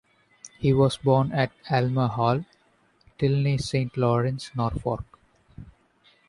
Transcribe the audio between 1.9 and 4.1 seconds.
Hall, Tilney Saint